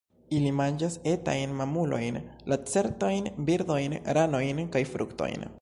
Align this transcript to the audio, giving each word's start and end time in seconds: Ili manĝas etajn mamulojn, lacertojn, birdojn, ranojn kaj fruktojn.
Ili 0.35 0.53
manĝas 0.59 0.95
etajn 1.11 1.53
mamulojn, 1.59 2.17
lacertojn, 2.53 3.31
birdojn, 3.51 3.97
ranojn 4.19 4.67
kaj 4.77 4.87
fruktojn. 4.95 5.47